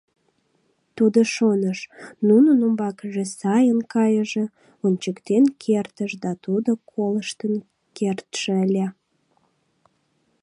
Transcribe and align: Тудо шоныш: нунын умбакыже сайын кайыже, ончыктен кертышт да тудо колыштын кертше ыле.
Тудо 0.95 1.19
шоныш: 1.33 1.79
нунын 2.27 2.57
умбакыже 2.67 3.25
сайын 3.39 3.79
кайыже, 3.93 4.45
ончыктен 4.85 5.43
кертышт 5.63 6.17
да 6.25 6.31
тудо 6.43 6.71
колыштын 6.91 7.53
кертше 7.97 8.51
ыле. 8.65 8.85